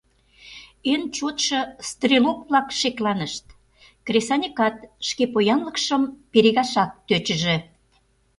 Эн 0.91 1.03
чотшо 1.15 1.59
стрелок-влак 1.89 2.67
шекланышт, 2.79 3.45
кресаньыкат 4.05 4.77
шке 5.07 5.23
поянлыкшым 5.33 6.01
перегашак 6.31 6.91
тӧчыжӧ. 7.07 7.55